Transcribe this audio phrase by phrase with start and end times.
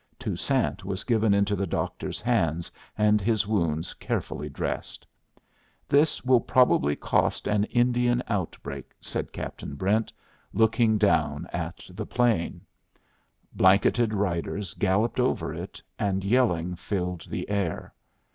[0.17, 5.05] Toussaint was given into the doctor's hands, and his wounds carefully dressed.
[5.87, 10.11] "This will probably cost an Indian outbreak," said Captain Brent,
[10.53, 12.61] looking down at the plain.
[13.53, 17.93] Blanketed riders galloped over it, and yelling filled the air.